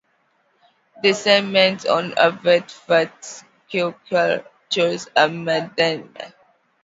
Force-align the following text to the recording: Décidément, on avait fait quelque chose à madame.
Décidément, 1.03 1.77
on 1.87 2.11
avait 2.15 2.63
fait 2.67 3.11
quelque 3.69 4.41
chose 4.73 5.07
à 5.13 5.27
madame. 5.27 6.09